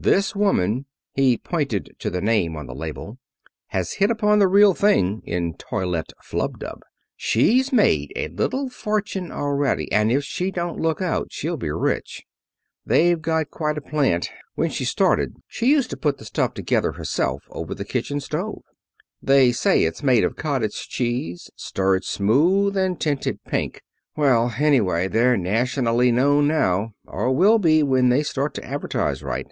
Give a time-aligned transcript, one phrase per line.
[0.00, 0.84] This woman,"
[1.14, 3.18] he pointed to the name on the label,
[3.68, 6.82] "has hit upon the real thing in toilette flub dub.
[7.16, 12.24] She's made a little fortune already, and if she don't look out she'll be rich.
[12.84, 14.30] They've got quite a plant.
[14.54, 18.62] When she started she used to put the stuff together herself over the kitchen stove.
[19.22, 23.82] They say it's made of cottage cheese, stirred smooth and tinted pink.
[24.16, 29.46] Well, anyway they're nationally known now or will be when they start to advertise right."